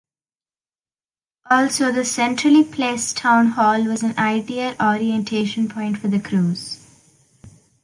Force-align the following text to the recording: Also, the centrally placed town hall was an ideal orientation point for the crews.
Also, 1.47 1.91
the 1.91 2.03
centrally 2.03 2.63
placed 2.63 3.17
town 3.17 3.49
hall 3.49 3.83
was 3.83 4.01
an 4.01 4.17
ideal 4.17 4.73
orientation 4.81 5.69
point 5.69 5.99
for 5.99 6.07
the 6.07 6.19
crews. 6.19 6.79